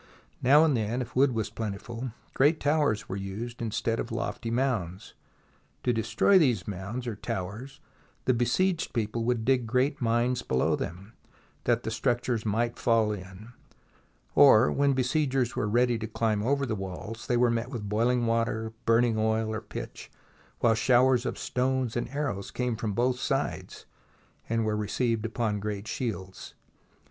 [0.41, 5.13] Now and then, if wood was plentiful, great towers were used instead of lofty mounds.
[5.83, 7.79] To destroy these mounds, or towers,
[8.25, 11.13] the besieged people would dig great mines below them,
[11.65, 13.49] that the structures might fall in;
[14.33, 18.25] or, when besiegers were ready to climb over the walls, they were met with boiling
[18.25, 20.09] water, burning oil, or pitch,
[20.61, 23.85] while showers of stones and arrows came from both sides
[24.49, 26.55] and were received upon great shields.